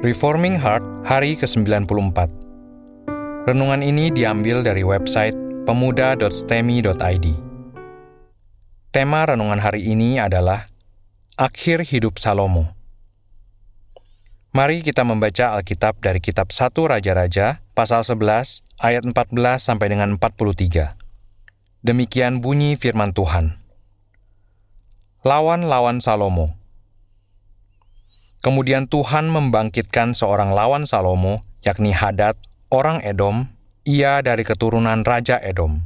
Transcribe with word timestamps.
Reforming 0.00 0.56
Heart 0.56 1.04
hari 1.04 1.36
ke-94 1.36 2.32
Renungan 3.44 3.84
ini 3.84 4.08
diambil 4.08 4.64
dari 4.64 4.80
website 4.80 5.36
pemuda.stemi.id 5.68 7.26
Tema 8.96 9.20
renungan 9.28 9.60
hari 9.60 9.92
ini 9.92 10.16
adalah 10.16 10.64
Akhir 11.36 11.84
Hidup 11.84 12.16
Salomo 12.16 12.72
Mari 14.56 14.80
kita 14.80 15.04
membaca 15.04 15.60
Alkitab 15.60 16.00
dari 16.00 16.24
kitab 16.24 16.48
1 16.48 16.72
Raja-Raja 16.72 17.60
pasal 17.76 18.00
11 18.00 18.64
ayat 18.80 19.04
14 19.04 19.36
sampai 19.60 19.92
dengan 19.92 20.16
43. 20.16 20.96
Demikian 21.84 22.40
bunyi 22.40 22.80
firman 22.80 23.12
Tuhan. 23.12 23.60
Lawan-lawan 25.28 26.00
Salomo 26.00 26.59
Kemudian 28.40 28.88
Tuhan 28.88 29.28
membangkitkan 29.28 30.16
seorang 30.16 30.56
lawan 30.56 30.88
Salomo, 30.88 31.44
yakni 31.60 31.92
Hadad, 31.92 32.40
orang 32.72 33.04
Edom, 33.04 33.52
ia 33.84 34.24
dari 34.24 34.48
keturunan 34.48 35.04
Raja 35.04 35.36
Edom. 35.44 35.84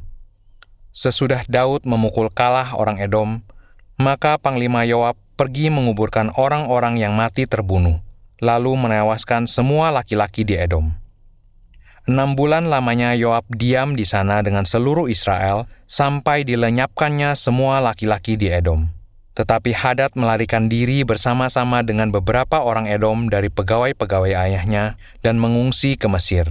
Sesudah 0.94 1.42
Daud 1.50 1.82
memukul 1.82 2.30
kalah 2.30 2.78
orang 2.78 3.02
Edom, 3.02 3.42
maka 3.98 4.38
Panglima 4.38 4.86
Yoab 4.86 5.18
pergi 5.34 5.66
menguburkan 5.66 6.30
orang-orang 6.38 6.94
yang 6.94 7.18
mati 7.18 7.50
terbunuh, 7.50 7.98
lalu 8.38 8.78
menewaskan 8.78 9.50
semua 9.50 9.90
laki-laki 9.90 10.46
di 10.46 10.54
Edom. 10.54 10.94
Enam 12.06 12.38
bulan 12.38 12.70
lamanya 12.70 13.18
Yoab 13.18 13.50
diam 13.50 13.98
di 13.98 14.06
sana 14.06 14.46
dengan 14.46 14.62
seluruh 14.62 15.10
Israel 15.10 15.66
sampai 15.90 16.46
dilenyapkannya 16.46 17.34
semua 17.34 17.82
laki-laki 17.82 18.38
di 18.38 18.46
Edom. 18.46 18.86
Tetapi 19.34 19.74
Hadad 19.74 20.14
melarikan 20.14 20.70
diri 20.70 21.02
bersama-sama 21.02 21.82
dengan 21.82 22.14
beberapa 22.14 22.62
orang 22.62 22.86
Edom 22.86 23.26
dari 23.26 23.50
pegawai-pegawai 23.50 24.30
ayahnya 24.30 24.94
dan 25.26 25.42
mengungsi 25.42 25.98
ke 25.98 26.06
Mesir. 26.06 26.46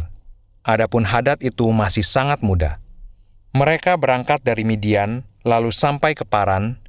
Adapun 0.68 1.08
Hadad 1.08 1.40
itu 1.40 1.72
masih 1.72 2.04
sangat 2.04 2.44
muda. 2.44 2.84
Mereka 3.56 3.96
berangkat 3.96 4.44
dari 4.44 4.68
Midian, 4.68 5.24
lalu 5.48 5.72
sampai 5.72 6.12
ke 6.12 6.28
Paran. 6.28 6.80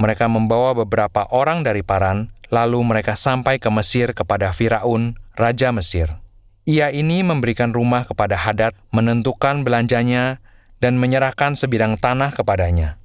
Mereka 0.00 0.24
membawa 0.30 0.72
beberapa 0.72 1.28
orang 1.28 1.64
dari 1.64 1.84
Paran, 1.84 2.32
lalu 2.48 2.80
mereka 2.80 3.12
sampai 3.12 3.60
ke 3.60 3.68
Mesir 3.68 4.16
kepada 4.16 4.52
Firaun, 4.56 5.20
raja 5.36 5.68
Mesir. 5.68 6.16
Ia 6.64 6.94
ini 6.94 7.26
memberikan 7.26 7.74
rumah 7.74 8.06
kepada 8.06 8.38
Hadad, 8.38 8.72
menentukan 8.94 9.66
belanjanya, 9.66 10.38
dan 10.78 10.96
menyerahkan 10.96 11.58
sebidang 11.58 11.98
tanah 11.98 12.30
kepadanya. 12.30 13.01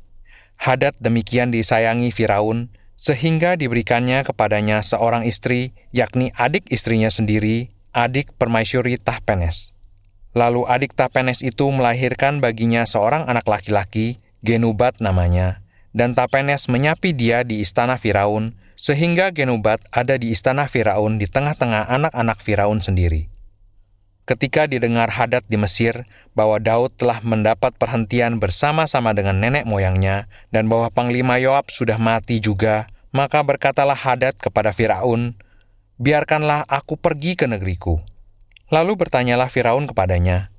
Hadad 0.58 0.98
demikian 0.98 1.54
disayangi 1.54 2.10
Firaun, 2.10 2.74
sehingga 2.98 3.54
diberikannya 3.56 4.26
kepadanya 4.26 4.82
seorang 4.82 5.24
istri, 5.24 5.78
yakni 5.94 6.34
adik 6.34 6.66
istrinya 6.74 7.14
sendiri, 7.14 7.70
adik 7.94 8.34
permaisuri 8.36 8.98
Tahpenes. 8.98 9.78
Lalu 10.34 10.66
adik 10.66 10.98
Tahpenes 10.98 11.46
itu 11.46 11.70
melahirkan 11.70 12.42
baginya 12.42 12.84
seorang 12.90 13.30
anak 13.30 13.46
laki-laki, 13.46 14.18
Genubat 14.42 15.02
namanya, 15.02 15.66
dan 15.94 16.14
Tahpenes 16.14 16.70
menyapi 16.70 17.14
dia 17.14 17.42
di 17.46 17.62
istana 17.62 17.98
Firaun, 17.98 18.54
sehingga 18.78 19.34
Genubat 19.34 19.82
ada 19.94 20.18
di 20.18 20.30
istana 20.34 20.70
Firaun 20.70 21.18
di 21.18 21.26
tengah-tengah 21.26 21.90
anak-anak 21.90 22.38
Firaun 22.42 22.82
sendiri 22.82 23.37
ketika 24.28 24.68
didengar 24.68 25.08
Hadad 25.08 25.48
di 25.48 25.56
Mesir 25.56 26.04
bahwa 26.36 26.60
Daud 26.60 27.00
telah 27.00 27.24
mendapat 27.24 27.72
perhentian 27.80 28.44
bersama-sama 28.44 29.16
dengan 29.16 29.40
nenek 29.40 29.64
moyangnya 29.64 30.28
dan 30.52 30.68
bahwa 30.68 30.92
Panglima 30.92 31.40
Yoab 31.40 31.72
sudah 31.72 31.96
mati 31.96 32.44
juga, 32.44 32.92
maka 33.16 33.40
berkatalah 33.40 33.96
Hadad 33.96 34.36
kepada 34.36 34.76
Firaun, 34.76 35.40
"Biarkanlah 35.96 36.68
aku 36.68 37.00
pergi 37.00 37.40
ke 37.40 37.48
negeriku." 37.48 38.04
Lalu 38.68 39.00
bertanyalah 39.00 39.48
Firaun 39.48 39.88
kepadanya, 39.88 40.52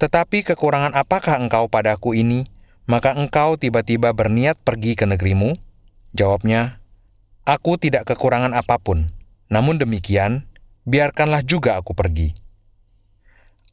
"Tetapi 0.00 0.48
kekurangan 0.48 0.96
apakah 0.96 1.36
engkau 1.36 1.68
padaku 1.68 2.16
ini, 2.16 2.48
maka 2.88 3.12
engkau 3.12 3.60
tiba-tiba 3.60 4.16
berniat 4.16 4.56
pergi 4.64 4.96
ke 4.96 5.04
negerimu?" 5.04 5.52
Jawabnya, 6.16 6.80
"Aku 7.44 7.76
tidak 7.76 8.08
kekurangan 8.08 8.56
apa 8.56 8.80
pun. 8.80 9.12
Namun 9.52 9.76
demikian, 9.76 10.48
biarkanlah 10.88 11.44
juga 11.44 11.76
aku 11.76 11.92
pergi." 11.92 12.45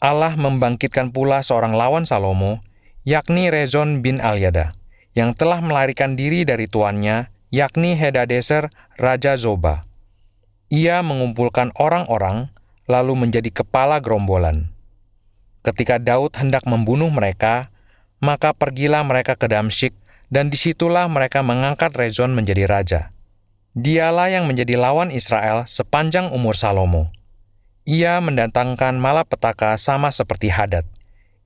Allah 0.03 0.36
membangkitkan 0.36 1.16
pula 1.16 1.40
seorang 1.40 1.72
lawan 1.72 2.03
Salomo, 2.03 2.59
yakni 3.08 3.47
Rezon 3.47 4.03
bin 4.03 4.19
Alyada, 4.19 4.75
yang 5.16 5.31
telah 5.31 5.64
melarikan 5.64 6.19
diri 6.19 6.44
dari 6.44 6.68
tuannya, 6.68 7.31
yakni 7.56 7.96
Hedadeser, 7.96 8.68
Raja 9.00 9.40
Zoba. 9.40 9.80
Ia 10.68 11.00
mengumpulkan 11.08 11.72
orang-orang, 11.80 12.52
lalu 12.84 13.16
menjadi 13.16 13.64
kepala 13.64 14.03
gerombolan. 14.03 14.75
Ketika 15.64 16.03
Daud 16.03 16.35
hendak 16.35 16.68
membunuh 16.68 17.08
mereka, 17.08 17.72
maka 18.20 18.52
pergilah 18.52 19.08
mereka 19.08 19.40
ke 19.40 19.47
Damsyik, 19.47 19.96
dan 20.28 20.52
di 20.52 20.59
situlah 20.59 21.08
mereka 21.08 21.47
mengangkat 21.47 21.96
Rezon 21.96 22.35
menjadi 22.35 22.68
raja. 22.68 23.02
Dialah 23.72 24.28
yang 24.35 24.52
menjadi 24.52 24.75
lawan 24.75 25.16
Israel 25.16 25.64
sepanjang 25.64 26.28
umur 26.35 26.59
Salomo. 26.59 27.16
Ia 27.84 28.24
mendatangkan 28.24 28.96
malapetaka 28.96 29.76
sama 29.76 30.08
seperti 30.16 30.48
Hadad. 30.48 30.88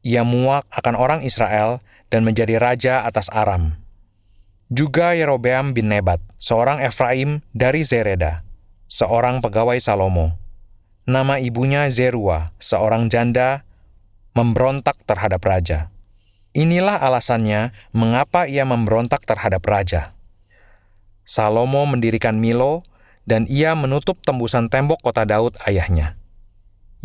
Ia 0.06 0.22
muak 0.22 0.70
akan 0.70 0.94
orang 0.94 1.20
Israel 1.25 1.81
dan 2.14 2.22
menjadi 2.22 2.62
raja 2.62 3.02
atas 3.09 3.25
Aram. 3.34 3.74
Juga 4.70 5.18
Yerobeam 5.18 5.74
bin 5.74 5.90
Nebat, 5.90 6.22
seorang 6.38 6.78
Efraim 6.78 7.42
dari 7.58 7.81
Zereda, 7.81 8.46
seorang 8.86 9.42
pegawai 9.42 9.81
Salomo. 9.81 10.38
Nama 11.09 11.42
ibunya 11.42 11.90
Zerua, 11.90 12.54
seorang 12.62 13.09
janda, 13.09 13.66
memberontak 14.38 15.00
terhadap 15.08 15.42
raja. 15.42 15.90
Inilah 16.54 17.00
alasannya 17.00 17.74
mengapa 17.96 18.46
ia 18.46 18.68
memberontak 18.68 19.25
terhadap 19.25 19.66
raja. 19.66 20.14
Salomo 21.25 21.88
mendirikan 21.90 22.38
Milo, 22.38 22.86
dan 23.25 23.50
ia 23.50 23.74
menutup 23.74 24.19
tembusan 24.22 24.69
tembok 24.69 25.02
kota 25.02 25.25
Daud 25.25 25.58
ayahnya. 25.66 26.16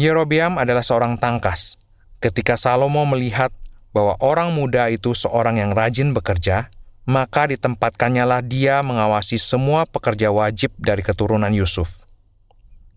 Yerobeam 0.00 0.56
adalah 0.56 0.80
seorang 0.80 1.20
tangkas. 1.20 1.76
Ketika 2.22 2.56
Salomo 2.56 3.04
melihat 3.04 3.52
bahwa 3.92 4.16
orang 4.24 4.56
muda 4.56 4.88
itu 4.88 5.12
seorang 5.12 5.60
yang 5.60 5.76
rajin 5.76 6.16
bekerja, 6.16 6.72
maka 7.04 7.50
ditempatkannya 7.50 8.24
lah 8.24 8.40
dia 8.40 8.80
mengawasi 8.80 9.36
semua 9.36 9.84
pekerja 9.84 10.32
wajib 10.32 10.72
dari 10.80 11.04
keturunan 11.04 11.50
Yusuf. 11.52 12.06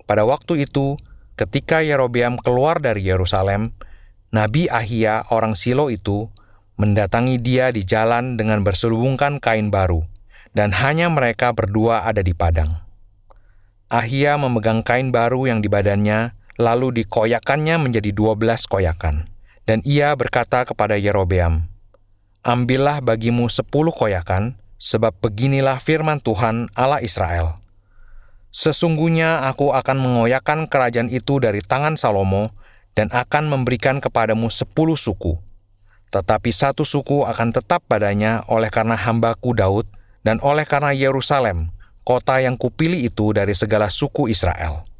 Pada 0.05 0.23
waktu 0.23 0.69
itu, 0.69 0.95
ketika 1.35 1.81
Yerobeam 1.81 2.37
keluar 2.39 2.79
dari 2.79 3.03
Yerusalem, 3.03 3.73
Nabi 4.29 4.69
Ahia 4.69 5.25
orang 5.33 5.57
Silo 5.57 5.89
itu 5.89 6.29
mendatangi 6.77 7.41
dia 7.41 7.71
di 7.73 7.83
jalan 7.83 8.37
dengan 8.37 8.61
berselubungkan 8.61 9.41
kain 9.41 9.73
baru, 9.73 10.05
dan 10.53 10.71
hanya 10.75 11.11
mereka 11.11 11.51
berdua 11.51 12.05
ada 12.07 12.21
di 12.21 12.31
padang. 12.31 12.83
Ahia 13.89 14.37
memegang 14.39 14.85
kain 14.85 15.09
baru 15.09 15.49
yang 15.49 15.59
di 15.65 15.67
badannya, 15.71 16.44
lalu 16.55 17.03
dikoyakannya 17.03 17.75
menjadi 17.79 18.11
dua 18.15 18.33
belas 18.35 18.67
koyakan. 18.67 19.27
Dan 19.65 19.81
ia 19.81 20.13
berkata 20.13 20.61
kepada 20.61 20.93
Yerobeam, 20.93 21.65
Ambillah 22.45 23.01
bagimu 23.01 23.49
sepuluh 23.49 23.89
koyakan, 23.89 24.53
sebab 24.77 25.17
beginilah 25.17 25.81
firman 25.81 26.21
Tuhan 26.21 26.69
Allah 26.77 27.01
Israel. 27.01 27.57
Sesungguhnya 28.53 29.49
aku 29.49 29.73
akan 29.73 29.97
mengoyakkan 29.97 30.69
kerajaan 30.69 31.09
itu 31.09 31.41
dari 31.41 31.65
tangan 31.65 31.97
Salomo, 31.97 32.53
dan 32.93 33.09
akan 33.11 33.49
memberikan 33.49 33.97
kepadamu 33.97 34.47
sepuluh 34.53 34.95
suku. 34.95 35.35
Tetapi 36.13 36.53
satu 36.53 36.85
suku 36.85 37.25
akan 37.25 37.51
tetap 37.51 37.83
padanya 37.89 38.45
oleh 38.47 38.69
karena 38.69 38.93
hambaku 38.93 39.57
Daud, 39.57 39.89
dan 40.21 40.37
oleh 40.45 40.63
karena 40.69 40.93
Yerusalem, 40.93 41.73
kota 42.05 42.37
yang 42.37 42.55
kupilih 42.55 43.01
itu 43.01 43.33
dari 43.33 43.57
segala 43.57 43.89
suku 43.89 44.29
Israel.' 44.29 44.94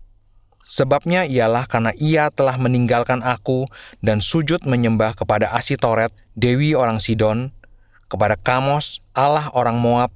Sebabnya 0.66 1.30
ialah 1.30 1.70
karena 1.70 1.94
ia 2.02 2.34
telah 2.34 2.58
meninggalkan 2.58 3.22
aku 3.22 3.70
dan 4.02 4.18
sujud 4.18 4.66
menyembah 4.66 5.14
kepada 5.14 5.54
Asitoret, 5.54 6.10
Dewi 6.34 6.74
orang 6.74 6.98
Sidon, 6.98 7.54
kepada 8.10 8.34
Kamos, 8.34 9.06
Allah 9.14 9.54
orang 9.54 9.78
Moab, 9.78 10.10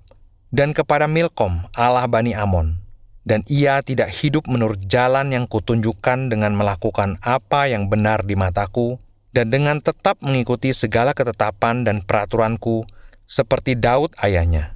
dan 0.50 0.74
kepada 0.74 1.06
Milkom, 1.06 1.70
Allah 1.78 2.10
Bani 2.10 2.34
Amon. 2.34 2.82
Dan 3.22 3.46
ia 3.46 3.86
tidak 3.86 4.10
hidup 4.10 4.50
menurut 4.50 4.82
jalan 4.90 5.30
yang 5.30 5.46
kutunjukkan 5.46 6.34
dengan 6.34 6.58
melakukan 6.58 7.22
apa 7.22 7.70
yang 7.70 7.86
benar 7.86 8.26
di 8.26 8.34
mataku, 8.34 8.98
dan 9.30 9.54
dengan 9.54 9.78
tetap 9.86 10.18
mengikuti 10.26 10.74
segala 10.74 11.14
ketetapan 11.14 11.86
dan 11.86 12.02
peraturanku, 12.02 12.90
seperti 13.30 13.78
Daud 13.78 14.18
ayahnya. 14.26 14.74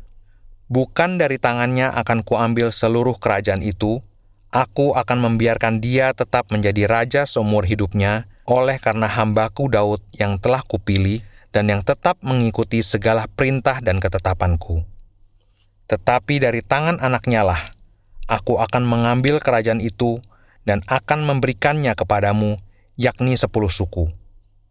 Bukan 0.69 1.17
dari 1.17 1.41
tangannya 1.41 1.89
akan 1.97 2.21
kuambil 2.21 2.69
seluruh 2.69 3.17
kerajaan 3.17 3.65
itu, 3.65 4.05
Aku 4.53 4.93
akan 4.93 5.17
membiarkan 5.17 5.81
dia 5.81 6.13
tetap 6.13 6.53
menjadi 6.53 6.85
raja 6.85 7.25
seumur 7.25 7.65
hidupnya 7.65 8.29
oleh 8.45 8.77
karena 8.77 9.09
hambaku 9.09 9.65
Daud 9.65 10.05
yang 10.13 10.37
telah 10.37 10.61
kupilih 10.61 11.25
dan 11.49 11.73
yang 11.73 11.81
tetap 11.81 12.21
mengikuti 12.21 12.85
segala 12.85 13.25
perintah 13.25 13.81
dan 13.81 13.97
ketetapanku. 13.97 14.85
Tetapi 15.89 16.37
dari 16.37 16.61
tangan 16.61 17.01
anaknya 17.01 17.41
lah, 17.41 17.61
aku 18.29 18.61
akan 18.61 18.85
mengambil 18.85 19.41
kerajaan 19.41 19.81
itu 19.81 20.21
dan 20.69 20.85
akan 20.85 21.25
memberikannya 21.25 21.97
kepadamu, 21.97 22.61
yakni 22.93 23.33
sepuluh 23.33 23.73
suku. 23.73 24.13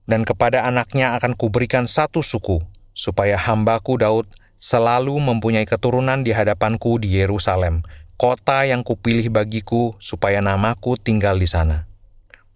Dan 0.07 0.23
kepada 0.23 0.63
anaknya 0.63 1.19
akan 1.19 1.35
kuberikan 1.35 1.91
satu 1.91 2.23
suku, 2.23 2.63
supaya 2.95 3.35
hambaku 3.35 3.99
Daud 3.99 4.31
selalu 4.55 5.19
mempunyai 5.19 5.67
keturunan 5.67 6.23
di 6.23 6.31
hadapanku 6.31 7.03
di 7.03 7.19
Yerusalem, 7.19 7.83
kota 8.21 8.65
yang 8.69 8.87
kupilih 8.87 9.29
bagiku 9.33 9.97
supaya 9.99 10.39
namaku 10.39 10.97
tinggal 11.01 11.39
di 11.39 11.49
sana. 11.49 11.91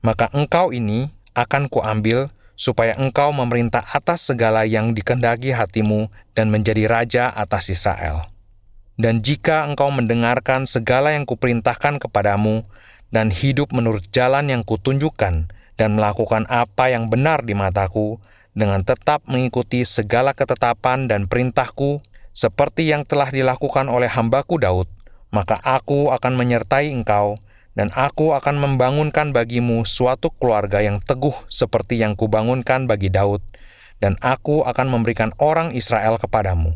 Maka 0.05 0.31
engkau 0.31 0.71
ini 0.71 1.11
akan 1.35 1.69
kuambil 1.69 2.31
supaya 2.57 2.97
engkau 2.97 3.31
memerintah 3.37 3.85
atas 3.93 4.25
segala 4.33 4.65
yang 4.65 4.97
dikendaki 4.97 5.53
hatimu 5.53 6.09
dan 6.33 6.49
menjadi 6.49 6.89
raja 6.89 7.25
atas 7.29 7.69
Israel. 7.69 8.25
Dan 8.97 9.21
jika 9.21 9.69
engkau 9.69 9.93
mendengarkan 9.93 10.65
segala 10.65 11.13
yang 11.13 11.29
kuperintahkan 11.29 12.01
kepadamu, 12.01 12.65
dan 13.13 13.29
hidup 13.29 13.71
menurut 13.71 14.09
jalan 14.09 14.49
yang 14.49 14.65
kutunjukkan, 14.65 15.53
dan 15.77 15.91
melakukan 15.93 16.49
apa 16.49 16.89
yang 16.89 17.13
benar 17.13 17.45
di 17.45 17.53
mataku, 17.53 18.17
dengan 18.57 18.81
tetap 18.81 19.21
mengikuti 19.29 19.85
segala 19.85 20.33
ketetapan 20.33 21.13
dan 21.13 21.29
perintahku, 21.29 22.01
seperti 22.33 22.89
yang 22.89 23.05
telah 23.05 23.29
dilakukan 23.29 23.93
oleh 23.93 24.09
hambaku 24.09 24.57
Daud, 24.57 24.89
maka 25.35 25.59
aku 25.63 26.15
akan 26.15 26.39
menyertai 26.39 26.93
engkau 26.93 27.39
dan 27.77 27.93
aku 27.93 28.33
akan 28.33 28.57
membangunkan 28.57 29.37
bagimu 29.37 29.85
suatu 29.85 30.33
keluarga 30.33 30.81
yang 30.81 30.99
teguh 31.05 31.37
seperti 31.53 32.01
yang 32.01 32.17
kubangunkan 32.17 32.89
bagi 32.89 33.13
Daud, 33.13 33.45
dan 34.01 34.17
aku 34.25 34.65
akan 34.65 34.89
memberikan 34.89 35.31
orang 35.37 35.77
Israel 35.77 36.17
kepadamu. 36.17 36.73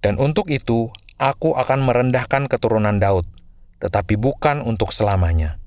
Dan 0.00 0.16
untuk 0.16 0.48
itu, 0.48 0.88
aku 1.20 1.52
akan 1.52 1.84
merendahkan 1.84 2.48
keturunan 2.48 2.96
Daud, 2.96 3.28
tetapi 3.84 4.16
bukan 4.16 4.64
untuk 4.64 4.96
selamanya. 4.96 5.60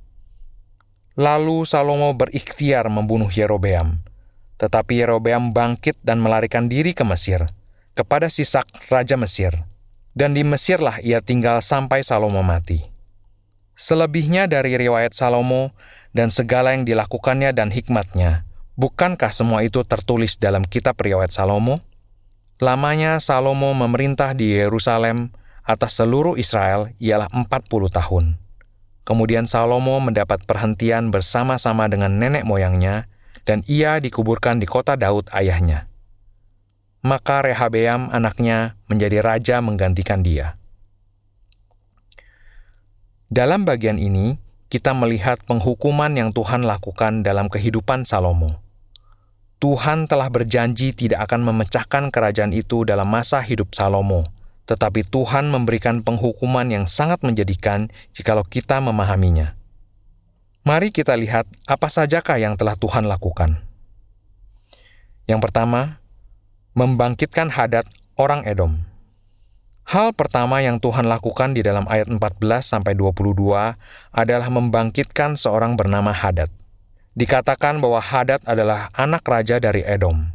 Lalu 1.14 1.70
Salomo 1.70 2.18
berikhtiar 2.18 2.90
membunuh 2.90 3.30
Yerobeam, 3.30 4.02
tetapi 4.58 5.06
Yerobeam 5.06 5.54
bangkit 5.54 6.02
dan 6.02 6.18
melarikan 6.18 6.66
diri 6.66 6.98
ke 6.98 7.06
Mesir, 7.06 7.46
kepada 7.94 8.26
Sisak 8.26 8.66
Raja 8.90 9.22
Mesir, 9.22 9.54
dan 10.18 10.36
di 10.36 10.44
Mesirlah 10.44 11.00
ia 11.04 11.24
tinggal 11.24 11.64
sampai 11.64 12.04
Salomo 12.04 12.44
mati. 12.44 12.84
Selebihnya 13.76 14.46
dari 14.46 14.76
riwayat 14.78 15.16
Salomo 15.16 15.74
dan 16.12 16.28
segala 16.30 16.76
yang 16.76 16.84
dilakukannya 16.84 17.56
dan 17.56 17.72
hikmatnya, 17.72 18.46
bukankah 18.76 19.32
semua 19.32 19.64
itu 19.64 19.82
tertulis 19.88 20.38
dalam 20.38 20.68
kitab 20.68 21.00
riwayat 21.00 21.32
Salomo? 21.32 21.80
Lamanya 22.62 23.18
Salomo 23.18 23.74
memerintah 23.74 24.38
di 24.38 24.54
Yerusalem 24.54 25.34
atas 25.66 25.98
seluruh 25.98 26.38
Israel 26.38 26.94
ialah 27.02 27.30
40 27.34 27.90
tahun. 27.90 28.38
Kemudian 29.02 29.50
Salomo 29.50 29.98
mendapat 29.98 30.46
perhentian 30.46 31.10
bersama-sama 31.10 31.90
dengan 31.90 32.22
nenek 32.22 32.46
moyangnya, 32.46 33.10
dan 33.50 33.66
ia 33.66 33.98
dikuburkan 33.98 34.62
di 34.62 34.70
kota 34.70 34.94
Daud 34.94 35.34
ayahnya. 35.34 35.91
Maka 37.02 37.42
Rehabeam 37.42 38.14
anaknya 38.14 38.78
menjadi 38.86 39.26
raja 39.26 39.58
menggantikan 39.62 40.22
dia. 40.22 40.58
Dalam 43.32 43.64
bagian 43.64 43.98
ini, 43.98 44.38
kita 44.68 44.92
melihat 44.92 45.40
penghukuman 45.48 46.12
yang 46.16 46.36
Tuhan 46.36 46.68
lakukan 46.68 47.24
dalam 47.24 47.48
kehidupan 47.48 48.04
Salomo. 48.04 48.60
Tuhan 49.62 50.10
telah 50.10 50.26
berjanji 50.28 50.92
tidak 50.92 51.30
akan 51.30 51.54
memecahkan 51.54 52.10
kerajaan 52.10 52.50
itu 52.50 52.82
dalam 52.82 53.06
masa 53.06 53.46
hidup 53.46 53.72
Salomo, 53.78 54.26
tetapi 54.66 55.06
Tuhan 55.06 55.54
memberikan 55.54 56.02
penghukuman 56.02 56.66
yang 56.66 56.90
sangat 56.90 57.22
menjadikan 57.22 57.94
jikalau 58.10 58.42
kita 58.42 58.82
memahaminya. 58.82 59.54
Mari 60.68 60.90
kita 60.90 61.14
lihat 61.14 61.46
apa 61.70 61.88
sajakah 61.94 62.42
yang 62.42 62.58
telah 62.58 62.74
Tuhan 62.74 63.06
lakukan. 63.06 63.62
Yang 65.30 65.40
pertama, 65.46 66.01
membangkitkan 66.72 67.52
hadat 67.52 67.84
orang 68.16 68.48
Edom. 68.48 68.80
Hal 69.92 70.16
pertama 70.16 70.64
yang 70.64 70.80
Tuhan 70.80 71.04
lakukan 71.04 71.52
di 71.52 71.66
dalam 71.66 71.84
ayat 71.92 72.08
14 72.08 72.20
sampai 72.64 72.96
22 72.96 73.36
adalah 74.16 74.48
membangkitkan 74.48 75.36
seorang 75.36 75.76
bernama 75.76 76.16
Hadad. 76.16 76.48
Dikatakan 77.12 77.84
bahwa 77.84 78.00
Hadad 78.00 78.40
adalah 78.48 78.88
anak 78.96 79.28
raja 79.28 79.60
dari 79.60 79.84
Edom. 79.84 80.32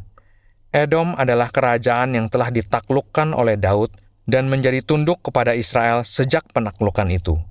Edom 0.69 1.17
adalah 1.17 1.49
kerajaan 1.49 2.13
yang 2.13 2.29
telah 2.29 2.53
ditaklukkan 2.53 3.33
oleh 3.33 3.57
Daud 3.57 3.89
dan 4.29 4.45
menjadi 4.45 4.85
tunduk 4.85 5.25
kepada 5.25 5.57
Israel 5.57 6.05
sejak 6.05 6.45
penaklukan 6.53 7.09
itu. 7.09 7.41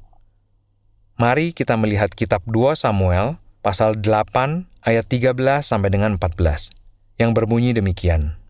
Mari 1.19 1.51
kita 1.57 1.75
melihat 1.75 2.13
kitab 2.15 2.45
2 2.47 2.79
Samuel 2.79 3.41
pasal 3.67 3.99
8 3.99 4.69
ayat 4.87 5.11
13 5.11 5.35
sampai 5.59 5.91
dengan 5.91 6.21
14 6.23 6.71
yang 7.19 7.35
berbunyi 7.35 7.75
demikian. 7.75 8.46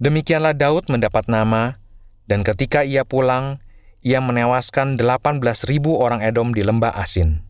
Demikianlah 0.00 0.56
Daud 0.56 0.88
mendapat 0.88 1.28
nama 1.28 1.76
dan 2.24 2.40
ketika 2.40 2.80
ia 2.80 3.04
pulang, 3.04 3.60
ia 4.00 4.16
menewaskan 4.24 4.96
18.000 4.96 5.44
orang 5.92 6.24
Edom 6.24 6.56
di 6.56 6.64
lembah 6.64 6.96
Asin. 6.96 7.44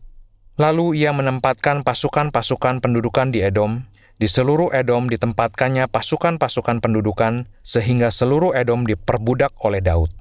Lalu 0.59 0.99
ia 0.99 1.15
menempatkan 1.15 1.87
pasukan-pasukan 1.87 2.83
pendudukan 2.83 3.31
di 3.31 3.39
Edom, 3.39 3.87
di 4.19 4.27
seluruh 4.27 4.67
Edom 4.75 5.07
ditempatkannya 5.07 5.87
pasukan-pasukan 5.87 6.83
pendudukan, 6.83 7.47
sehingga 7.63 8.11
seluruh 8.11 8.51
Edom 8.51 8.83
diperbudak 8.83 9.55
oleh 9.63 9.79
Daud. 9.79 10.11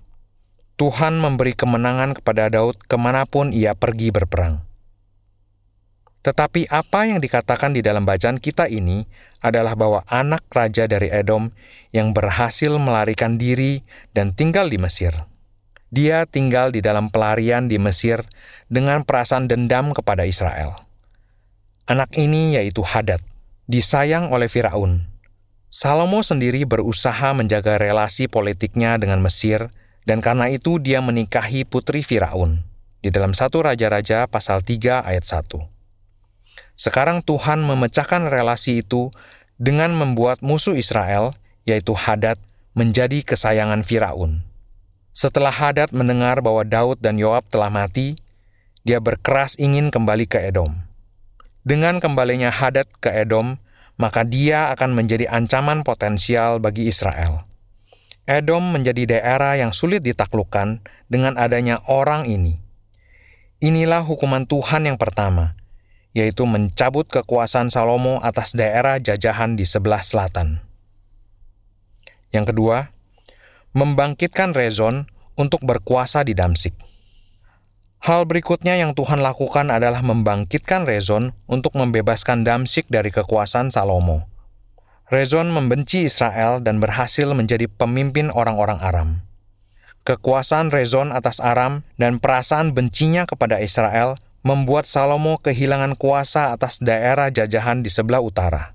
Tuhan 0.79 1.19
memberi 1.19 1.59
kemenangan 1.59 2.15
kepada 2.23 2.47
Daud 2.47 2.79
ke 2.79 2.95
mana 2.95 3.27
pun 3.27 3.51
ia 3.51 3.75
pergi 3.75 4.15
berperang. 4.15 4.70
Tetapi 6.21 6.69
apa 6.69 7.09
yang 7.09 7.17
dikatakan 7.17 7.73
di 7.73 7.81
dalam 7.81 8.05
bacaan 8.05 8.37
kita 8.37 8.69
ini 8.69 9.09
adalah 9.41 9.73
bahwa 9.73 10.05
anak 10.05 10.45
raja 10.53 10.85
dari 10.85 11.09
Edom 11.09 11.49
yang 11.97 12.13
berhasil 12.13 12.69
melarikan 12.77 13.41
diri 13.41 13.81
dan 14.13 14.37
tinggal 14.37 14.69
di 14.69 14.77
Mesir. 14.77 15.17
Dia 15.89 16.29
tinggal 16.29 16.71
di 16.77 16.85
dalam 16.85 17.09
pelarian 17.09 17.67
di 17.67 17.81
Mesir 17.81 18.23
dengan 18.69 19.03
perasaan 19.03 19.49
dendam 19.49 19.97
kepada 19.97 20.29
Israel. 20.29 20.77
Anak 21.89 22.15
ini 22.15 22.55
yaitu 22.55 22.85
Hadad, 22.85 23.25
disayang 23.67 24.31
oleh 24.31 24.47
Firaun. 24.47 25.09
Salomo 25.73 26.21
sendiri 26.23 26.69
berusaha 26.69 27.33
menjaga 27.33 27.81
relasi 27.81 28.29
politiknya 28.29 29.01
dengan 29.01 29.25
Mesir 29.25 29.73
dan 30.05 30.21
karena 30.21 30.53
itu 30.53 30.79
dia 30.79 31.01
menikahi 31.01 31.65
putri 31.65 32.05
Firaun 32.05 32.63
di 33.01 33.09
dalam 33.09 33.33
satu 33.33 33.65
Raja-Raja 33.65 34.29
pasal 34.29 34.61
3 34.61 35.09
ayat 35.09 35.25
1. 35.25 35.80
Sekarang 36.79 37.21
Tuhan 37.21 37.61
memecahkan 37.61 38.29
relasi 38.33 38.81
itu 38.81 39.13
dengan 39.61 39.93
membuat 39.93 40.41
musuh 40.41 40.73
Israel, 40.73 41.37
yaitu 41.69 41.93
Hadad, 41.93 42.41
menjadi 42.73 43.21
kesayangan 43.21 43.85
Firaun. 43.85 44.41
Setelah 45.13 45.53
Hadad 45.53 45.93
mendengar 45.93 46.41
bahwa 46.41 46.65
Daud 46.65 47.03
dan 47.05 47.21
Yoab 47.21 47.45
telah 47.53 47.69
mati, 47.69 48.17
dia 48.87 49.03
berkeras 49.03 49.59
ingin 49.61 49.93
kembali 49.93 50.25
ke 50.25 50.41
Edom. 50.41 50.89
Dengan 51.61 52.01
kembalinya 52.01 52.49
Hadad 52.49 52.89
ke 53.05 53.13
Edom, 53.13 53.61
maka 54.01 54.25
dia 54.25 54.73
akan 54.73 54.97
menjadi 54.97 55.29
ancaman 55.29 55.85
potensial 55.85 56.57
bagi 56.57 56.89
Israel. 56.89 57.45
Edom 58.25 58.73
menjadi 58.73 59.19
daerah 59.19 59.61
yang 59.61 59.77
sulit 59.77 60.01
ditaklukkan 60.01 60.81
dengan 61.13 61.37
adanya 61.37 61.85
orang 61.85 62.25
ini. 62.25 62.57
Inilah 63.61 64.01
hukuman 64.01 64.49
Tuhan 64.49 64.89
yang 64.89 64.97
pertama, 64.97 65.53
yaitu 66.11 66.47
mencabut 66.47 67.07
kekuasaan 67.07 67.71
Salomo 67.71 68.19
atas 68.21 68.55
daerah 68.55 68.99
jajahan 68.99 69.55
di 69.55 69.63
sebelah 69.63 70.03
selatan. 70.03 70.63
Yang 72.31 72.55
kedua, 72.55 72.91
membangkitkan 73.75 74.55
Rezon 74.55 75.07
untuk 75.39 75.63
berkuasa 75.63 76.27
di 76.27 76.35
Damsik. 76.35 76.75
Hal 78.01 78.25
berikutnya 78.25 78.81
yang 78.81 78.97
Tuhan 78.97 79.21
lakukan 79.21 79.69
adalah 79.69 80.01
membangkitkan 80.01 80.89
Rezon 80.89 81.37
untuk 81.45 81.77
membebaskan 81.77 82.49
Damsik 82.49 82.89
dari 82.89 83.13
kekuasaan 83.13 83.69
Salomo. 83.69 84.25
Rezon 85.11 85.51
membenci 85.51 86.07
Israel 86.07 86.63
dan 86.63 86.79
berhasil 86.79 87.27
menjadi 87.35 87.67
pemimpin 87.67 88.31
orang-orang 88.31 88.79
Aram. 88.79 89.11
Kekuasaan 90.07 90.73
Rezon 90.73 91.13
atas 91.13 91.45
Aram 91.45 91.85
dan 92.01 92.23
perasaan 92.23 92.73
bencinya 92.73 93.29
kepada 93.29 93.61
Israel 93.61 94.17
membuat 94.41 94.89
Salomo 94.89 95.37
kehilangan 95.41 95.97
kuasa 96.01 96.57
atas 96.57 96.81
daerah 96.81 97.29
jajahan 97.29 97.85
di 97.85 97.93
sebelah 97.93 98.25
utara. 98.25 98.73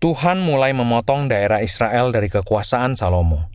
Tuhan 0.00 0.40
mulai 0.40 0.72
memotong 0.72 1.28
daerah 1.28 1.60
Israel 1.60 2.08
dari 2.08 2.32
kekuasaan 2.32 2.96
Salomo. 2.96 3.52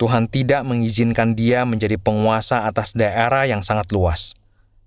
Tuhan 0.00 0.28
tidak 0.28 0.64
mengizinkan 0.64 1.36
dia 1.36 1.68
menjadi 1.68 2.00
penguasa 2.00 2.64
atas 2.64 2.96
daerah 2.96 3.44
yang 3.44 3.60
sangat 3.60 3.92
luas. 3.92 4.32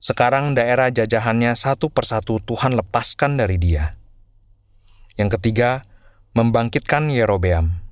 Sekarang 0.01 0.57
daerah 0.57 0.89
jajahannya 0.89 1.53
satu 1.53 1.93
persatu 1.93 2.41
Tuhan 2.41 2.73
lepaskan 2.73 3.37
dari 3.37 3.61
dia. 3.61 3.93
Yang 5.17 5.37
ketiga, 5.37 5.85
membangkitkan 6.33 7.09
Yerobeam. 7.11 7.88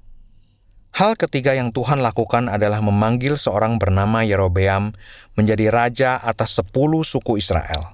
Hal 0.96 1.20
ketiga 1.20 1.54
yang 1.54 1.76
Tuhan 1.76 2.00
lakukan 2.00 2.48
adalah 2.48 2.80
memanggil 2.80 3.36
seorang 3.36 3.82
bernama 3.82 4.24
Yerobeam 4.24 4.96
menjadi 5.36 5.70
raja 5.70 6.12
atas 6.22 6.58
sepuluh 6.58 7.04
suku 7.04 7.38
Israel. 7.38 7.92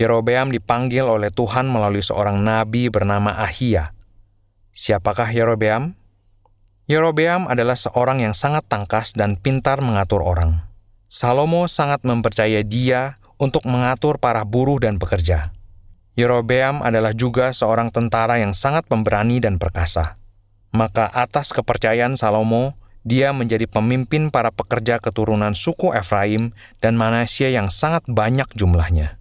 Yerobeam 0.00 0.50
dipanggil 0.50 1.04
oleh 1.04 1.28
Tuhan 1.28 1.68
melalui 1.68 2.02
seorang 2.02 2.40
nabi 2.40 2.88
bernama 2.88 3.36
Ahia. 3.38 3.94
Siapakah 4.72 5.28
Yerobeam? 5.30 5.94
Yerobeam 6.90 7.46
adalah 7.46 7.78
seorang 7.78 8.24
yang 8.24 8.34
sangat 8.34 8.66
tangkas 8.66 9.14
dan 9.14 9.38
pintar 9.38 9.78
mengatur 9.84 10.24
orang. 10.24 10.66
Salomo 11.06 11.68
sangat 11.68 12.02
mempercayai 12.08 12.64
dia 12.64 13.20
untuk 13.36 13.68
mengatur 13.68 14.16
para 14.16 14.46
buruh 14.48 14.80
dan 14.80 14.96
pekerja. 14.96 15.52
Yerobeam 16.16 16.80
adalah 16.80 17.16
juga 17.16 17.50
seorang 17.50 17.88
tentara 17.92 18.40
yang 18.40 18.56
sangat 18.56 18.84
pemberani 18.88 19.40
dan 19.40 19.56
perkasa. 19.56 20.21
Maka 20.72 21.04
atas 21.12 21.52
kepercayaan 21.52 22.16
Salomo, 22.16 22.74
dia 23.04 23.34
menjadi 23.36 23.68
pemimpin 23.68 24.32
para 24.32 24.48
pekerja 24.48 24.96
keturunan 24.96 25.52
suku 25.52 25.92
Efraim 25.92 26.56
dan 26.80 26.96
Manasya 26.96 27.52
yang 27.52 27.68
sangat 27.68 28.08
banyak 28.08 28.48
jumlahnya. 28.56 29.20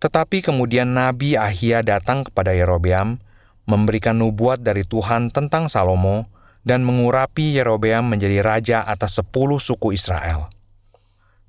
Tetapi 0.00 0.42
kemudian 0.42 0.96
Nabi 0.96 1.36
Ahia 1.36 1.84
datang 1.84 2.24
kepada 2.24 2.56
Yerobeam, 2.56 3.20
memberikan 3.68 4.18
nubuat 4.18 4.64
dari 4.64 4.82
Tuhan 4.82 5.30
tentang 5.30 5.68
Salomo, 5.70 6.26
dan 6.62 6.86
mengurapi 6.86 7.58
Yerobeam 7.58 8.06
menjadi 8.06 8.38
raja 8.42 8.78
atas 8.86 9.18
sepuluh 9.18 9.58
suku 9.58 9.94
Israel. 9.94 10.46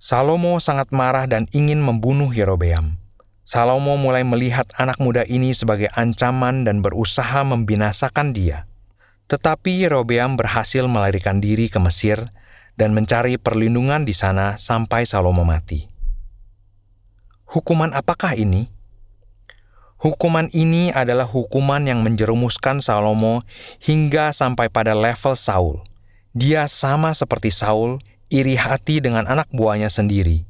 Salomo 0.01 0.59
sangat 0.59 0.91
marah 0.91 1.29
dan 1.29 1.47
ingin 1.55 1.79
membunuh 1.79 2.27
Yerobeam. 2.33 2.99
Salomo 3.47 3.95
mulai 3.95 4.25
melihat 4.25 4.67
anak 4.75 4.99
muda 4.99 5.23
ini 5.23 5.53
sebagai 5.55 5.87
ancaman 5.93 6.65
dan 6.67 6.81
berusaha 6.83 7.45
membinasakan 7.45 8.35
dia. 8.35 8.65
Tetapi 9.31 9.87
Yerobeam 9.87 10.35
berhasil 10.35 10.83
melarikan 10.85 11.39
diri 11.39 11.71
ke 11.71 11.79
Mesir 11.79 12.31
dan 12.75 12.91
mencari 12.97 13.37
perlindungan 13.37 14.03
di 14.03 14.13
sana 14.17 14.57
sampai 14.57 15.05
Salomo 15.05 15.45
mati. 15.45 15.85
Hukuman 17.49 17.93
apakah 17.93 18.33
ini? 18.33 18.73
Hukuman 20.01 20.51
ini 20.51 20.91
adalah 20.91 21.23
hukuman 21.23 21.79
yang 21.87 22.03
menjerumuskan 22.03 22.83
Salomo 22.83 23.47
hingga 23.79 24.35
sampai 24.35 24.67
pada 24.67 24.91
level 24.91 25.37
Saul. 25.39 25.79
Dia 26.35 26.67
sama 26.67 27.15
seperti 27.15 27.53
Saul, 27.53 28.03
iri 28.27 28.57
hati 28.57 28.99
dengan 28.99 29.29
anak 29.29 29.47
buahnya 29.53 29.87
sendiri. 29.87 30.43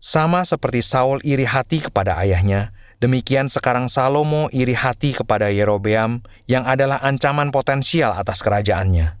Sama 0.00 0.42
seperti 0.48 0.80
Saul 0.80 1.20
iri 1.22 1.44
hati 1.44 1.84
kepada 1.84 2.16
ayahnya, 2.18 2.72
demikian 3.00 3.48
sekarang 3.48 3.88
Salomo 3.88 4.46
iri 4.52 4.76
hati 4.76 5.16
kepada 5.16 5.48
Yerobeam 5.48 6.22
yang 6.46 6.68
adalah 6.68 7.00
ancaman 7.00 7.50
potensial 7.50 8.14
atas 8.14 8.44
kerajaannya. 8.44 9.16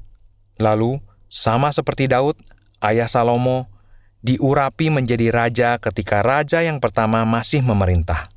Lalu, 0.60 1.00
sama 1.26 1.72
seperti 1.72 2.06
Daud, 2.06 2.36
ayah 2.84 3.08
Salomo, 3.08 3.72
diurapi 4.20 4.92
menjadi 4.92 5.32
raja 5.32 5.80
ketika 5.80 6.20
raja 6.20 6.60
yang 6.60 6.78
pertama 6.78 7.24
masih 7.24 7.64
memerintah. 7.64 8.28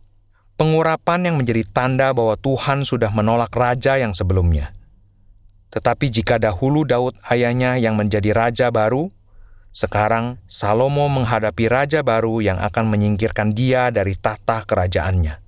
Pengurapan 0.56 1.28
yang 1.28 1.36
menjadi 1.36 1.68
tanda 1.68 2.16
bahwa 2.16 2.40
Tuhan 2.40 2.88
sudah 2.88 3.12
menolak 3.12 3.52
raja 3.52 4.00
yang 4.00 4.16
sebelumnya. 4.16 4.72
Tetapi 5.74 6.14
jika 6.14 6.38
dahulu 6.38 6.86
Daud 6.86 7.18
ayahnya 7.28 7.82
yang 7.82 7.98
menjadi 7.98 8.32
raja 8.32 8.70
baru, 8.70 9.10
sekarang 9.74 10.40
Salomo 10.46 11.10
menghadapi 11.10 11.68
raja 11.68 12.06
baru 12.06 12.40
yang 12.40 12.62
akan 12.62 12.94
menyingkirkan 12.94 13.52
dia 13.52 13.90
dari 13.90 14.14
tahta 14.14 14.64
kerajaannya. 14.64 15.42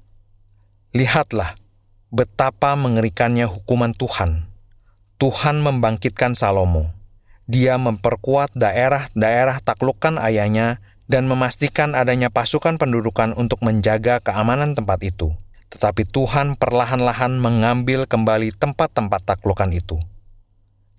Lihatlah 0.97 1.53
betapa 2.09 2.73
mengerikannya 2.73 3.45
hukuman 3.45 3.93
Tuhan. 3.93 4.49
Tuhan 5.21 5.63
membangkitkan 5.63 6.35
Salomo 6.35 6.95
dia 7.45 7.77
memperkuat 7.77 8.57
daerah-daerah 8.57 9.61
taklukan 9.61 10.17
ayahnya 10.17 10.81
dan 11.05 11.29
memastikan 11.29 11.93
adanya 11.93 12.33
pasukan 12.33 12.81
pendudukan 12.81 13.37
untuk 13.37 13.61
menjaga 13.61 14.17
keamanan 14.17 14.73
tempat 14.73 15.05
itu. 15.05 15.37
Tetapi 15.69 16.09
Tuhan 16.09 16.57
perlahan-lahan 16.57 17.37
mengambil 17.37 18.09
kembali 18.09 18.49
tempat-tempat 18.57 19.21
taklukan 19.21 19.69
itu. 19.69 20.01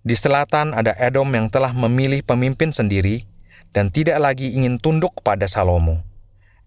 Di 0.06 0.14
selatan 0.14 0.70
ada 0.70 0.94
Edom 1.02 1.26
yang 1.34 1.50
telah 1.50 1.74
memilih 1.74 2.22
pemimpin 2.22 2.70
sendiri 2.70 3.26
dan 3.74 3.90
tidak 3.90 4.22
lagi 4.22 4.54
ingin 4.54 4.78
tunduk 4.78 5.18
kepada 5.18 5.50
Salomo. 5.50 5.98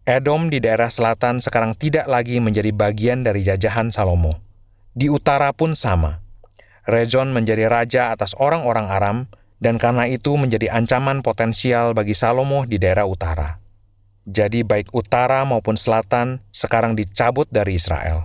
Edom 0.03 0.51
di 0.51 0.59
daerah 0.59 0.91
selatan 0.91 1.39
sekarang 1.39 1.71
tidak 1.71 2.03
lagi 2.11 2.43
menjadi 2.43 2.75
bagian 2.75 3.23
dari 3.23 3.47
jajahan 3.47 3.95
Salomo. 3.95 4.43
Di 4.91 5.07
utara 5.07 5.55
pun 5.55 5.71
sama. 5.71 6.19
Rezon 6.83 7.31
menjadi 7.31 7.71
raja 7.71 8.11
atas 8.11 8.35
orang-orang 8.35 8.91
Aram 8.91 9.17
dan 9.63 9.79
karena 9.79 10.03
itu 10.11 10.35
menjadi 10.35 10.75
ancaman 10.75 11.23
potensial 11.23 11.95
bagi 11.95 12.19
Salomo 12.19 12.67
di 12.67 12.75
daerah 12.75 13.07
utara. 13.07 13.55
Jadi 14.27 14.67
baik 14.67 14.91
utara 14.91 15.47
maupun 15.47 15.79
selatan 15.79 16.43
sekarang 16.51 16.91
dicabut 16.91 17.47
dari 17.47 17.79
Israel. 17.79 18.19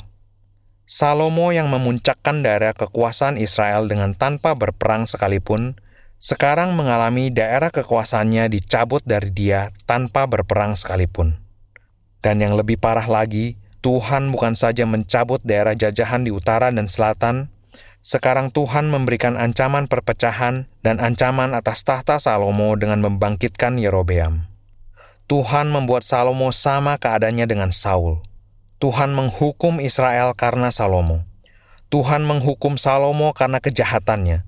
Salomo 0.84 1.48
yang 1.48 1.72
memuncakkan 1.72 2.44
daerah 2.44 2.76
kekuasaan 2.76 3.40
Israel 3.40 3.88
dengan 3.88 4.12
tanpa 4.12 4.52
berperang 4.52 5.08
sekalipun, 5.08 5.80
sekarang 6.20 6.76
mengalami 6.76 7.32
daerah 7.32 7.72
kekuasaannya 7.72 8.52
dicabut 8.52 9.00
dari 9.00 9.32
dia 9.32 9.72
tanpa 9.88 10.28
berperang 10.28 10.76
sekalipun. 10.76 11.40
Dan 12.20 12.44
yang 12.44 12.52
lebih 12.52 12.76
parah 12.76 13.08
lagi, 13.08 13.56
Tuhan 13.80 14.28
bukan 14.28 14.52
saja 14.52 14.84
mencabut 14.84 15.40
daerah 15.40 15.72
jajahan 15.72 16.20
di 16.20 16.28
utara 16.28 16.68
dan 16.68 16.84
selatan, 16.84 17.48
sekarang 18.04 18.52
Tuhan 18.52 18.92
memberikan 18.92 19.40
ancaman 19.40 19.88
perpecahan 19.88 20.68
dan 20.84 21.00
ancaman 21.00 21.56
atas 21.56 21.80
tahta 21.88 22.20
Salomo 22.20 22.76
dengan 22.76 23.00
membangkitkan 23.00 23.80
Yerobeam. 23.80 24.52
Tuhan 25.32 25.72
membuat 25.72 26.04
Salomo 26.04 26.52
sama 26.52 27.00
keadaannya 27.00 27.48
dengan 27.48 27.72
Saul. 27.72 28.20
Tuhan 28.82 29.14
menghukum 29.14 29.78
Israel 29.78 30.34
karena 30.34 30.74
Salomo. 30.74 31.22
Tuhan 31.94 32.26
menghukum 32.26 32.74
Salomo 32.74 33.30
karena 33.30 33.62
kejahatannya. 33.62 34.42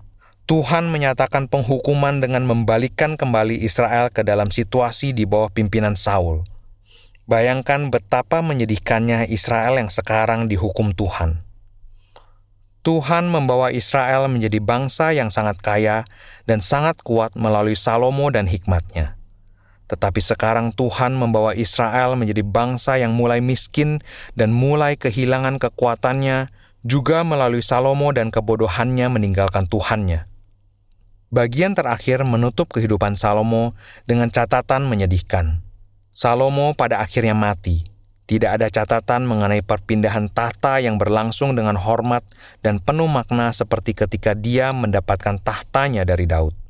Tuhan 0.46 0.90
menyatakan 0.94 1.50
penghukuman 1.50 2.22
dengan 2.22 2.46
membalikkan 2.46 3.18
kembali 3.18 3.66
Israel 3.66 4.14
ke 4.14 4.22
dalam 4.22 4.54
situasi 4.54 5.10
di 5.10 5.26
bawah 5.26 5.50
pimpinan 5.50 5.98
Saul. 5.98 6.46
Bayangkan 7.26 7.90
betapa 7.90 8.38
menyedihkannya 8.46 9.26
Israel 9.26 9.82
yang 9.82 9.90
sekarang 9.90 10.46
dihukum 10.46 10.94
Tuhan. 10.94 11.42
Tuhan 12.86 13.26
membawa 13.26 13.74
Israel 13.74 14.30
menjadi 14.30 14.62
bangsa 14.62 15.10
yang 15.10 15.34
sangat 15.34 15.58
kaya 15.58 16.06
dan 16.46 16.62
sangat 16.62 17.02
kuat 17.02 17.34
melalui 17.34 17.74
Salomo 17.74 18.30
dan 18.30 18.46
hikmatnya. 18.46 19.15
Tetapi 19.86 20.18
sekarang 20.18 20.74
Tuhan 20.74 21.14
membawa 21.14 21.54
Israel 21.54 22.18
menjadi 22.18 22.42
bangsa 22.42 22.98
yang 22.98 23.14
mulai 23.14 23.38
miskin 23.38 24.02
dan 24.34 24.50
mulai 24.50 24.98
kehilangan 24.98 25.62
kekuatannya 25.62 26.50
juga 26.86 27.22
melalui 27.22 27.62
Salomo 27.62 28.10
dan 28.10 28.34
kebodohannya 28.34 29.06
meninggalkan 29.10 29.66
Tuhannya. 29.70 30.26
Bagian 31.30 31.74
terakhir 31.74 32.22
menutup 32.22 32.70
kehidupan 32.70 33.18
Salomo 33.18 33.74
dengan 34.06 34.30
catatan 34.30 34.86
menyedihkan. 34.86 35.62
Salomo 36.14 36.72
pada 36.74 37.02
akhirnya 37.02 37.34
mati 37.34 37.82
tidak 38.26 38.58
ada 38.58 38.66
catatan 38.66 39.22
mengenai 39.22 39.62
perpindahan 39.62 40.26
tahta 40.26 40.82
yang 40.82 40.98
berlangsung 40.98 41.54
dengan 41.54 41.78
hormat 41.78 42.26
dan 42.58 42.82
penuh 42.82 43.06
makna 43.06 43.54
seperti 43.54 43.94
ketika 43.94 44.34
dia 44.34 44.74
mendapatkan 44.74 45.38
tahtanya 45.38 46.02
dari 46.02 46.26
Daud. 46.26 46.65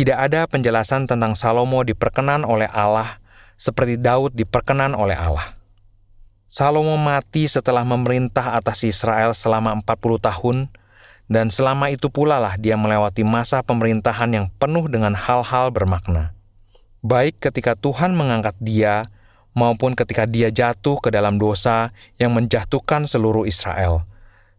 Tidak 0.00 0.16
ada 0.16 0.48
penjelasan 0.48 1.04
tentang 1.04 1.36
Salomo 1.36 1.84
diperkenan 1.84 2.48
oleh 2.48 2.64
Allah 2.72 3.20
seperti 3.60 4.00
Daud 4.00 4.32
diperkenan 4.32 4.96
oleh 4.96 5.12
Allah. 5.12 5.52
Salomo 6.48 6.96
mati 6.96 7.44
setelah 7.44 7.84
memerintah 7.84 8.56
atas 8.56 8.80
Israel 8.88 9.36
selama 9.36 9.76
40 9.84 10.24
tahun 10.24 10.56
dan 11.28 11.52
selama 11.52 11.92
itu 11.92 12.08
pula 12.08 12.40
lah 12.40 12.56
dia 12.56 12.80
melewati 12.80 13.28
masa 13.28 13.60
pemerintahan 13.60 14.32
yang 14.32 14.46
penuh 14.56 14.88
dengan 14.88 15.12
hal-hal 15.12 15.68
bermakna. 15.68 16.32
Baik 17.04 17.36
ketika 17.36 17.76
Tuhan 17.76 18.16
mengangkat 18.16 18.56
dia 18.56 19.04
maupun 19.52 19.92
ketika 19.92 20.24
dia 20.24 20.48
jatuh 20.48 20.96
ke 20.96 21.12
dalam 21.12 21.36
dosa 21.36 21.92
yang 22.16 22.32
menjatuhkan 22.32 23.04
seluruh 23.04 23.44
Israel. 23.44 24.08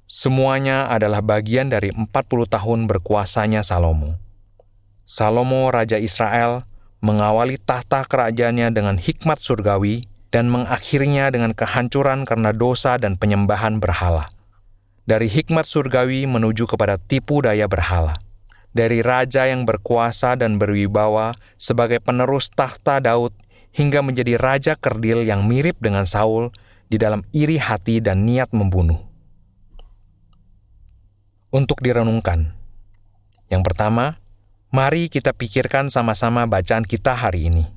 Semuanya 0.06 0.86
adalah 0.86 1.26
bagian 1.26 1.74
dari 1.74 1.90
40 1.90 2.06
tahun 2.46 2.86
berkuasanya 2.86 3.66
Salomo. 3.66 4.30
Salomo 5.06 5.68
Raja 5.70 5.98
Israel 5.98 6.64
mengawali 7.02 7.58
tahta 7.58 8.06
kerajaannya 8.06 8.70
dengan 8.72 8.96
hikmat 9.02 9.42
surgawi 9.42 10.06
dan 10.32 10.48
mengakhirinya 10.48 11.28
dengan 11.34 11.52
kehancuran 11.52 12.24
karena 12.24 12.56
dosa 12.56 12.96
dan 12.96 13.20
penyembahan 13.20 13.82
berhala. 13.82 14.24
Dari 15.04 15.28
hikmat 15.28 15.68
surgawi 15.68 16.30
menuju 16.30 16.70
kepada 16.70 16.96
tipu 16.96 17.44
daya 17.44 17.68
berhala. 17.68 18.16
Dari 18.72 19.04
raja 19.04 19.44
yang 19.52 19.68
berkuasa 19.68 20.40
dan 20.40 20.56
berwibawa 20.56 21.36
sebagai 21.60 22.00
penerus 22.00 22.48
tahta 22.48 23.04
Daud 23.04 23.36
hingga 23.76 24.00
menjadi 24.00 24.40
raja 24.40 24.74
kerdil 24.80 25.28
yang 25.28 25.44
mirip 25.44 25.76
dengan 25.84 26.08
Saul 26.08 26.56
di 26.88 26.96
dalam 26.96 27.28
iri 27.36 27.60
hati 27.60 28.00
dan 28.00 28.24
niat 28.24 28.56
membunuh. 28.56 29.00
Untuk 31.52 31.84
direnungkan. 31.84 32.56
Yang 33.52 33.64
pertama, 33.68 34.21
mari 34.72 35.12
kita 35.12 35.36
pikirkan 35.36 35.92
sama-sama 35.92 36.48
bacaan 36.48 36.88
kita 36.88 37.12
hari 37.12 37.52
ini. 37.52 37.68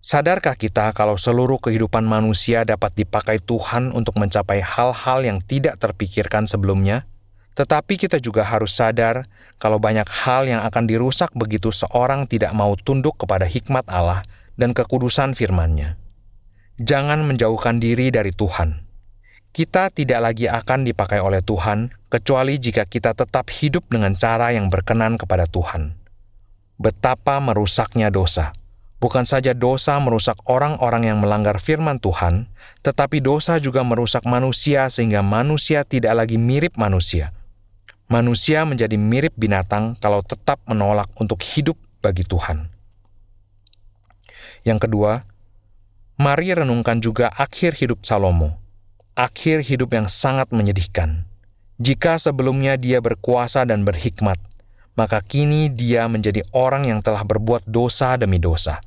Sadarkah 0.00 0.56
kita 0.56 0.96
kalau 0.96 1.20
seluruh 1.20 1.60
kehidupan 1.60 2.08
manusia 2.08 2.64
dapat 2.64 2.96
dipakai 2.96 3.36
Tuhan 3.36 3.92
untuk 3.92 4.16
mencapai 4.16 4.64
hal-hal 4.64 5.20
yang 5.28 5.44
tidak 5.44 5.76
terpikirkan 5.76 6.48
sebelumnya? 6.48 7.04
Tetapi 7.52 8.00
kita 8.00 8.16
juga 8.16 8.48
harus 8.48 8.72
sadar 8.72 9.28
kalau 9.60 9.76
banyak 9.76 10.08
hal 10.08 10.48
yang 10.48 10.64
akan 10.64 10.88
dirusak 10.88 11.32
begitu 11.36 11.68
seorang 11.68 12.24
tidak 12.24 12.56
mau 12.56 12.72
tunduk 12.80 13.20
kepada 13.20 13.44
hikmat 13.44 13.84
Allah 13.92 14.24
dan 14.56 14.72
kekudusan 14.72 15.36
firman-Nya. 15.36 16.00
Jangan 16.80 17.28
menjauhkan 17.28 17.76
diri 17.76 18.08
dari 18.08 18.32
Tuhan. 18.32 18.88
Kita 19.52 19.88
tidak 19.92 20.20
lagi 20.20 20.48
akan 20.48 20.84
dipakai 20.84 21.20
oleh 21.20 21.40
Tuhan 21.40 21.92
kecuali 22.12 22.60
jika 22.60 22.84
kita 22.88 23.16
tetap 23.16 23.48
hidup 23.52 23.88
dengan 23.88 24.16
cara 24.16 24.52
yang 24.52 24.68
berkenan 24.68 25.16
kepada 25.16 25.48
Tuhan. 25.48 26.05
Betapa 26.76 27.40
merusaknya 27.40 28.12
dosa! 28.12 28.52
Bukan 28.96 29.28
saja 29.28 29.52
dosa 29.52 30.00
merusak 30.00 30.40
orang-orang 30.48 31.12
yang 31.12 31.18
melanggar 31.20 31.60
firman 31.60 32.00
Tuhan, 32.00 32.48
tetapi 32.80 33.20
dosa 33.20 33.60
juga 33.60 33.84
merusak 33.84 34.24
manusia 34.24 34.88
sehingga 34.88 35.20
manusia 35.20 35.84
tidak 35.84 36.16
lagi 36.16 36.40
mirip 36.40 36.80
manusia. 36.80 37.28
Manusia 38.08 38.64
menjadi 38.64 38.96
mirip 38.96 39.36
binatang 39.36 40.00
kalau 40.00 40.24
tetap 40.24 40.64
menolak 40.64 41.12
untuk 41.20 41.44
hidup 41.44 41.76
bagi 42.00 42.24
Tuhan. 42.24 42.72
Yang 44.64 44.88
kedua, 44.88 45.12
mari 46.16 46.56
renungkan 46.56 47.04
juga 47.04 47.28
akhir 47.36 47.76
hidup 47.76 48.02
Salomo. 48.02 48.56
Akhir 49.12 49.60
hidup 49.60 49.92
yang 49.92 50.08
sangat 50.08 50.52
menyedihkan. 50.52 51.28
Jika 51.76 52.16
sebelumnya 52.16 52.80
dia 52.80 53.04
berkuasa 53.04 53.68
dan 53.68 53.84
berhikmat, 53.84 54.40
maka 54.96 55.20
kini 55.20 55.68
dia 55.68 56.08
menjadi 56.08 56.42
orang 56.56 56.88
yang 56.88 57.04
telah 57.04 57.22
berbuat 57.22 57.68
dosa 57.68 58.16
demi 58.16 58.40
dosa. 58.40 58.80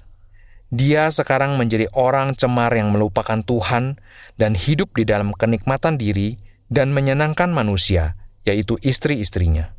Dia 0.69 1.09
sekarang 1.09 1.57
menjadi 1.57 1.89
orang 1.97 2.37
cemar 2.37 2.69
yang 2.73 2.93
melupakan 2.93 3.41
Tuhan 3.41 3.97
dan 4.37 4.53
hidup 4.53 4.93
di 4.93 5.05
dalam 5.05 5.33
kenikmatan 5.33 5.97
diri 5.97 6.37
dan 6.69 6.93
menyenangkan 6.93 7.49
manusia, 7.49 8.13
yaitu 8.45 8.77
istri-istrinya. 8.85 9.73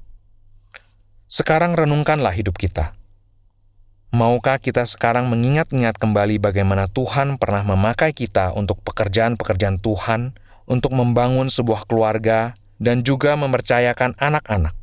Sekarang 1.31 1.79
renungkanlah 1.79 2.35
hidup 2.35 2.59
kita. 2.59 2.99
Maukah 4.11 4.59
kita 4.59 4.83
sekarang 4.83 5.31
mengingat-ingat 5.31 5.95
kembali 5.95 6.43
bagaimana 6.43 6.91
Tuhan 6.91 7.39
pernah 7.39 7.63
memakai 7.63 8.11
kita 8.11 8.51
untuk 8.59 8.83
pekerjaan-pekerjaan 8.83 9.79
Tuhan, 9.79 10.35
untuk 10.67 10.91
membangun 10.99 11.47
sebuah 11.47 11.87
keluarga, 11.87 12.51
dan 12.83 13.07
juga 13.07 13.39
mempercayakan 13.39 14.19
anak-anak? 14.19 14.80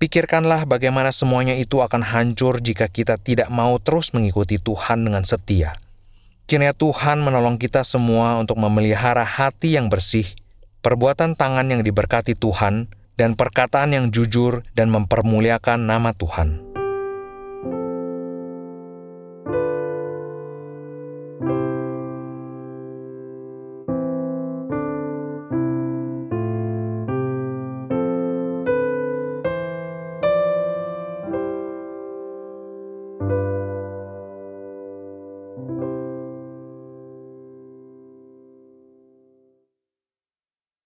Pikirkanlah 0.00 0.64
bagaimana 0.64 1.12
semuanya 1.12 1.52
itu 1.60 1.84
akan 1.84 2.00
hancur 2.00 2.64
jika 2.64 2.88
kita 2.88 3.20
tidak 3.20 3.52
mau 3.52 3.76
terus 3.76 4.16
mengikuti 4.16 4.56
Tuhan 4.56 5.04
dengan 5.04 5.28
setia. 5.28 5.76
Kiranya 6.48 6.72
Tuhan 6.72 7.20
menolong 7.20 7.60
kita 7.60 7.84
semua 7.84 8.40
untuk 8.40 8.56
memelihara 8.56 9.28
hati 9.28 9.76
yang 9.76 9.92
bersih, 9.92 10.24
perbuatan 10.80 11.36
tangan 11.36 11.68
yang 11.68 11.84
diberkati 11.84 12.32
Tuhan, 12.32 12.88
dan 13.20 13.36
perkataan 13.36 13.92
yang 13.92 14.08
jujur 14.08 14.64
dan 14.72 14.88
mempermuliakan 14.88 15.84
nama 15.84 16.16
Tuhan. 16.16 16.69